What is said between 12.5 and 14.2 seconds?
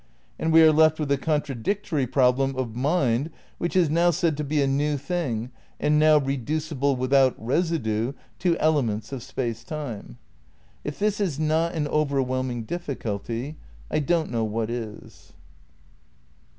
difficulty" I